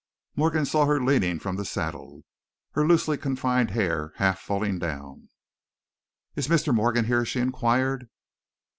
[0.35, 2.23] Morgan saw her leaning from the saddle,
[2.71, 5.29] her loosely confined hair half falling down.
[6.35, 6.73] "Is Mr.
[6.73, 8.09] Morgan here?" she inquired.